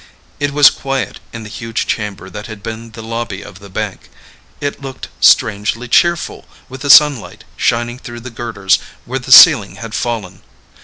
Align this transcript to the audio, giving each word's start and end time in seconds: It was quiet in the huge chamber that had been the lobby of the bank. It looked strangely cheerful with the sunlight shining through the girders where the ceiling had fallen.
It 0.39 0.49
was 0.49 0.71
quiet 0.71 1.19
in 1.31 1.43
the 1.43 1.47
huge 1.49 1.85
chamber 1.85 2.27
that 2.27 2.47
had 2.47 2.63
been 2.63 2.89
the 2.93 3.03
lobby 3.03 3.43
of 3.43 3.59
the 3.59 3.69
bank. 3.69 4.09
It 4.59 4.81
looked 4.81 5.09
strangely 5.19 5.87
cheerful 5.87 6.47
with 6.67 6.81
the 6.81 6.89
sunlight 6.89 7.43
shining 7.55 7.99
through 7.99 8.21
the 8.21 8.31
girders 8.31 8.79
where 9.05 9.19
the 9.19 9.31
ceiling 9.31 9.75
had 9.75 9.93
fallen. 9.93 10.41